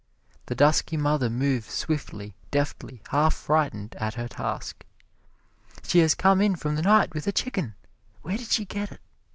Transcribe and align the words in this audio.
The 0.47 0.55
dusky 0.55 0.97
mother 0.97 1.29
moves 1.29 1.71
swiftly, 1.75 2.33
deftly, 2.49 3.03
half 3.09 3.35
frightened 3.35 3.95
at 3.99 4.15
her 4.15 4.27
task. 4.27 4.83
She 5.83 5.99
has 5.99 6.15
come 6.15 6.41
in 6.41 6.55
from 6.55 6.75
the 6.75 6.81
night 6.81 7.13
with 7.13 7.27
a 7.27 7.31
chicken! 7.31 7.75
Where 8.23 8.39
did 8.39 8.47
she 8.49 8.65
get 8.65 8.91
it? 8.91 9.01